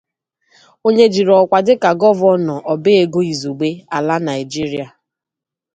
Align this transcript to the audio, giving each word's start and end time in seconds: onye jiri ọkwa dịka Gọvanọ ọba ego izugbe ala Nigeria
onye 0.87 1.05
jiri 1.13 1.33
ọkwa 1.41 1.59
dịka 1.67 1.89
Gọvanọ 2.01 2.55
ọba 2.71 2.89
ego 3.01 3.19
izugbe 3.31 3.69
ala 3.95 4.15
Nigeria 4.27 4.87